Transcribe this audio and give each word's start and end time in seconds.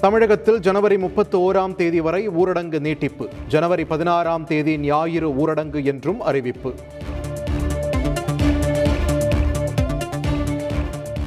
தமிழகத்தில் 0.00 0.58
ஜனவரி 0.60 0.98
முப்பத்து 0.98 1.36
ஓராம் 1.38 1.74
தேதி 1.74 2.00
வரை 2.00 2.28
ஊரடங்கு 2.28 2.80
நீட்டிப்பு. 2.80 3.28
ஜனவரி 3.48 3.84
பதினாறாம் 3.84 4.44
தேதி 4.44 4.78
ஞாயிறு 4.78 5.28
ஊரடங்கு 5.28 5.84
என்றும் 5.84 6.20
அறிவிப்பு. 6.20 6.74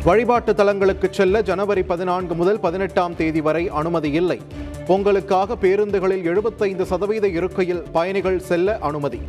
வழிபாட்டு 0.04 0.56
தலங்களுக்கு 0.56 1.08
செல்ல 1.12 1.42
ஜனவரி 1.42 1.84
பதினான்கு 1.84 2.36
முதல் 2.36 2.60
பதினெட்டாம் 2.60 3.16
தேதி 3.16 3.42
வரை 3.42 3.70
அனுமதி 3.70 4.12
இல்லை. 4.12 4.40
பொங்கலுக்காக 4.88 5.56
பேருந்துகளில் 5.62 6.24
எழுபத்தைந்து 6.24 6.86
சதவீத 6.86 7.28
இருக்கையில் 7.28 7.84
பயணிகள் 7.92 8.40
செல்ல 8.40 8.78
அனுமதி. 8.78 9.22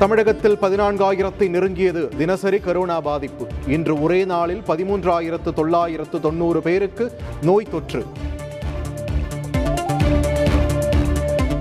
தமிழகத்தில் 0.00 0.56
பதினான்காயிரத்தை 0.62 1.46
நெருங்கியது 1.48 2.00
தினசரி 2.18 2.58
கரோனா 2.64 2.96
பாதிப்பு. 3.02 3.44
இன்று 3.66 4.02
ஒரே 4.02 4.18
நாளில் 4.24 4.62
பதிமூன்றாயிரத்து 4.66 5.50
தொள்ளாயிரத்து 5.52 6.20
தொண்ணூறு 6.20 6.60
பேருக்கு 6.62 7.04
நோய் 7.42 7.68
தொற்று. 7.70 8.02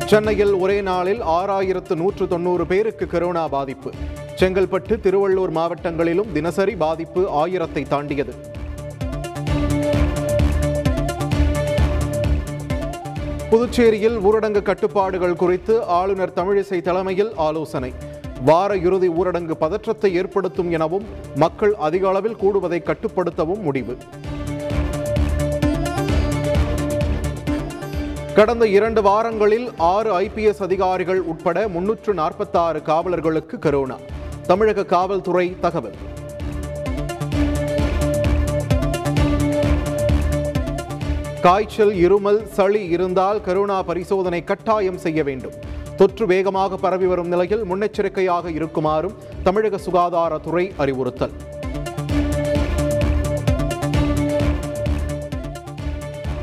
சென்னையில் 0.05 0.53
ஒரே 0.53 0.81
நாளில் 0.81 1.21
ஆறாயிரத்து 1.21 1.95
நூற்று 1.95 2.27
தொண்ணூறு 2.27 2.65
பேருக்கு 2.65 3.05
கரோனா 3.05 3.49
பாதிப்பு. 3.49 3.91
செங்கல்பட்டு 4.41 4.97
திருவள்ளூர் 5.05 5.53
மாவட்டங்களிலும் 5.59 6.31
தினசரி 6.31 6.75
பாதிப்பு 6.75 7.23
ஆயிரத்தை 7.43 7.83
தாண்டியது. 7.87 8.35
புதுச்சேரியில் 13.49 14.17
ஊரடங்கு 14.27 14.61
கட்டுப்பாடுகள் 14.61 15.35
குறித்து 15.35 15.83
ஆளுநர் 15.99 16.35
தமிழிசை 16.35 16.81
தலைமையில் 16.81 17.31
ஆலோசனை. 17.35 17.93
வார 18.47 18.77
இறுதி 18.77 19.09
ஊரடங்கு 19.09 19.51
பதற்றத்தை 19.51 20.09
ஏற்படுத்தும் 20.15 20.71
எனவும் 20.71 21.05
மக்கள் 21.35 21.75
அதிக 21.75 22.07
அளவில் 22.07 22.35
கூடுவதை 22.35 22.79
கட்டுப்படுத்தவும் 22.79 23.61
முடிவு. 23.61 23.97
கடந்த 28.35 28.67
இரண்டு 28.67 29.01
வாரங்களில் 29.01 29.67
ஆறு 29.77 30.19
ஐபிஎஸ் 30.19 30.61
அதிகாரிகள் 30.61 31.21
உட்பட 31.21 31.67
முன்னூற்று 31.67 32.13
நாற்பத்தாறு 32.13 32.81
காவலர்களுக்கு 32.85 33.57
கரோனா. 33.61 33.97
தமிழக 34.47 34.85
காவல்துறை 34.85 35.55
தகவல். 35.59 35.97
காய்ச்சல் 41.41 41.93
இருமல் 41.93 42.43
சளி 42.43 42.83
இருந்தால் 42.87 43.41
கரோனா 43.47 43.81
பரிசோதனை 43.81 44.43
கட்டாயம் 44.43 44.97
செய்ய 44.97 45.23
வேண்டும். 45.23 45.73
தொற்று 45.99 46.25
வேகமாக 46.25 46.75
பரவி 46.75 47.05
வரும் 47.05 47.27
நிலையில் 47.27 47.63
முன்னெச்சரிக்கையாக 47.63 48.51
இருக்குமாறும் 48.51 49.13
தமிழக 49.43 49.79
சுகாதாரத்துறை 49.85 50.71
அறிவுறுத்தல். 50.77 51.35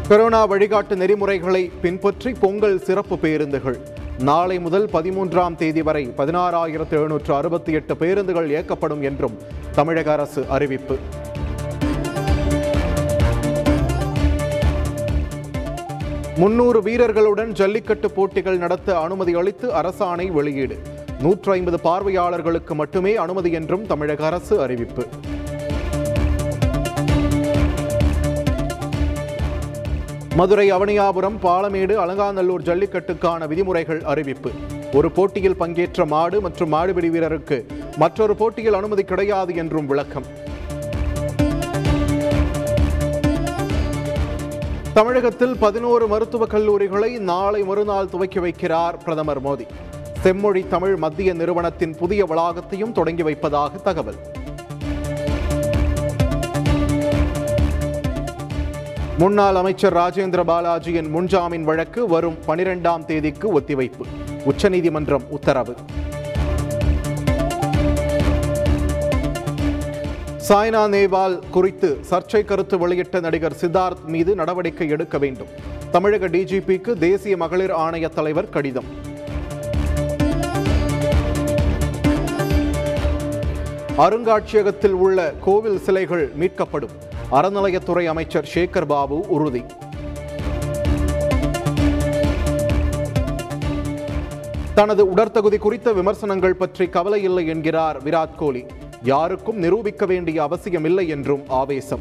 கொரோனா 0.08 0.46
வழிகாட்டு 0.46 0.94
நெறிமுறைகளை 0.94 1.70
பின்பற்றி 1.82 2.32
பொங்கல் 2.32 2.78
சிறப்பு 2.78 3.18
பேருந்துகள். 3.18 3.78
நாளை 4.18 4.58
முதல் 4.58 4.86
பதிமூன்றாம் 4.92 5.56
தேதி 5.56 5.82
வரை 5.82 6.08
பதினாறாயிரத்து 6.16 6.90
எழுநூற்று 6.90 7.34
அறுபத்தி 7.34 7.72
எட்டு 7.72 7.96
பேருந்துகள் 7.96 8.50
இயக்கப்படும் 8.50 9.02
என்றும் 9.02 9.38
தமிழக 9.74 10.12
அரசு 10.12 10.44
அறிவிப்பு. 10.48 10.98
முன்னூறு 16.42 16.82
வீரர்களுடன் 16.82 17.52
ஜல்லிக்கட்டு 17.52 18.10
போட்டிகள் 18.10 18.56
நடத்த 18.56 18.98
அனுமதி 18.98 19.34
அளித்து 19.34 19.72
அரசாணை 19.74 20.32
வெளியீடு. 20.32 20.78
நூற்று 21.20 21.52
ஐம்பது 21.52 21.80
பார்வையாளர்களுக்கு 21.80 22.74
மட்டுமே 22.74 23.16
அனுமதி 23.16 23.50
என்றும் 23.52 23.86
தமிழக 23.86 24.26
அரசு 24.26 24.60
அறிவிப்பு. 24.60 25.06
மதுரை 30.36 30.72
அவனியாபுரம் 30.72 31.38
பாலமேடு 31.42 31.94
அலங்காநல்லூர் 31.94 32.62
ஜல்லிக்கட்டுக்கான 32.62 33.46
விதிமுறைகள் 33.46 34.02
அறிவிப்பு. 34.02 34.50
ஒரு 34.92 35.10
போட்டியில் 35.10 35.56
பங்கேற்ற 35.56 36.04
மாடு 36.04 36.40
மற்றும் 36.40 36.72
மாடுபிடி 36.72 37.10
வீரருக்கு 37.10 37.66
மற்றொரு 37.96 38.36
போட்டியில் 38.36 38.74
அனுமதி 38.74 39.04
கிடையாது 39.04 39.54
என்றும் 39.54 39.86
விளக்கம். 39.86 40.41
தமிழகத்தில் 44.94 45.56
பதினோரு 45.56 46.06
மருத்துவக் 46.06 46.54
கல்லூரிகளை 46.54 47.18
நாளை 47.18 47.62
மறுநாள் 47.62 48.08
துவக்கி 48.08 48.38
வைக்கிறார் 48.38 48.92
பிரதமர் 49.04 49.44
மோடி. 49.44 49.66
செம்மொழி 50.22 50.68
தமிழ் 50.68 50.96
மத்திய 50.96 51.34
நிறுவனத்தின் 51.34 51.96
புதிய 51.96 52.24
வளாகத்தையும் 52.24 52.92
தொடங்கி 52.92 53.22
வைப்பதாக 53.22 53.76
தகவல். 53.76 54.14
முன்னாள் 59.18 59.54
அமைச்சர் 59.54 59.96
ராஜேந்திர 59.96 60.44
பாலாஜியின் 60.44 61.08
முன்ஜாமீன் 61.16 61.62
வழக்கு 61.62 62.06
வரும் 62.06 62.38
பனிரெண்டாம் 62.46 63.04
தேதிக்கு 63.04 63.60
ஒத்திவைப்பு. 63.60 64.06
உச்சநீதிமன்றம் 64.44 65.22
உத்தரவு. 65.30 65.74
சாய்னா 70.48 70.88
நேவால் 70.88 71.38
குறித்து 71.50 71.98
சர்ச்சை 72.10 72.44
கருத்து 72.44 72.78
வெளியிட்ட 72.78 73.20
நடிகர் 73.20 73.56
சித்தார்த் 73.60 74.04
மீது 74.06 74.34
நடவடிக்கை 74.34 74.88
எடுக்க 74.88 75.18
வேண்டும். 75.18 75.46
தமிழக 75.90 76.28
டிஜிபிக்கு 76.28 76.98
தேசிய 76.98 77.36
மகளிர் 77.36 77.70
ஆணைய 77.70 78.08
தலைவர் 78.08 78.48
கடிதம். 78.48 78.84
அருங்காட்சியகத்தில் 83.98 84.96
உள்ள 85.04 85.32
கோவில் 85.40 85.80
சிலைகள் 85.80 86.32
மீட்கப்படும். 86.40 86.94
அறநிலையத்துறை 87.32 88.04
அமைச்சர் 88.04 88.50
சேகர் 88.54 88.86
பாபு 88.86 89.24
உறுதி. 89.28 89.64
தனது 94.74 95.10
உடற்தகுதி 95.10 95.58
குறித்த 95.58 95.92
விமர்சனங்கள் 95.92 96.54
பற்றி 96.54 96.88
கவலை 96.88 97.22
இல்லை 97.22 97.46
என்கிறார் 97.46 98.02
விராட் 98.02 98.34
கோலி. 98.36 98.66
யாருக்கும் 99.04 99.56
நிரூபிக்க 99.56 100.06
வேண்டிய 100.06 100.42
அவசியமில்லை 100.42 101.08
என்றும் 101.08 101.42
ஆவேசம். 101.48 102.00